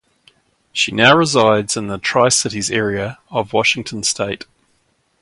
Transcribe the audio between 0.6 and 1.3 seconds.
She now